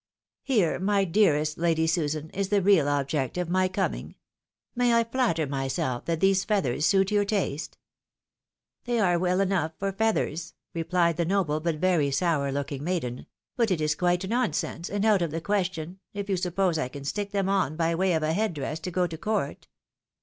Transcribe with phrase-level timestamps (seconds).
[0.41, 4.15] ''Here, my dearest Lady Susan, is the real object of my coming.
[4.75, 7.77] May I flatter myself that these feathers suit your taste
[8.85, 13.27] ?""They are well enough for feathers,'' rephed the noble, but very sour looking maiden;"
[13.57, 17.03] but it is quite nonsense, and out of the question, if you suppose I can
[17.03, 19.67] stick them on by way of a head dress to go to court.